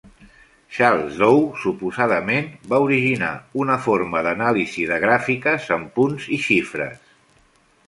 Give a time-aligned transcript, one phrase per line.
[0.77, 3.29] Charles Dow, suposadament, va originar
[3.65, 6.99] una forma d'anàlisi de gràfiques amb punts i xifres.